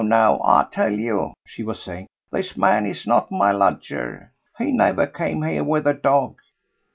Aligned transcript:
no! 0.03 0.41
I 0.43 0.65
tell 0.71 0.89
you!" 0.91 1.33
she 1.45 1.61
was 1.61 1.79
saying. 1.79 2.07
"This 2.31 2.57
man 2.57 2.87
is 2.87 3.05
not 3.05 3.31
my 3.31 3.51
lodger. 3.51 4.31
He 4.57 4.71
never 4.71 5.05
came 5.05 5.43
here 5.43 5.63
with 5.63 5.85
a 5.85 5.93
dog. 5.93 6.39